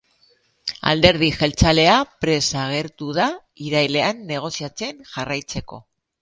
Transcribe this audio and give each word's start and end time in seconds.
Alderdi 0.91 1.27
jeltzalea 1.41 1.97
prest 2.25 2.55
agertu 2.63 3.11
da 3.19 3.27
irailean 3.67 4.25
negoziatzen 4.33 5.07
jarraitzeko. 5.13 5.81